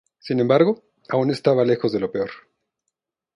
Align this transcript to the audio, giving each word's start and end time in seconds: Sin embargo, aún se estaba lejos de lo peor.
Sin 0.17 0.39
embargo, 0.39 0.83
aún 1.09 1.27
se 1.27 1.33
estaba 1.33 1.63
lejos 1.63 1.91
de 1.91 1.99
lo 1.99 2.11
peor. 2.11 2.31